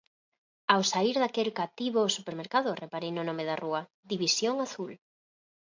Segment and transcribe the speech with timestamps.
[0.73, 3.81] Ao saír daquel cativo supermercado reparei no nome da rúa:
[4.11, 4.91] División Azul.